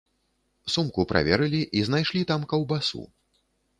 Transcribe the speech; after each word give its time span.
Сумку 0.75 1.05
праверылі 1.11 1.61
і 1.81 1.85
знайшлі 1.91 2.21
там 2.33 2.49
каўбасу. 2.55 3.01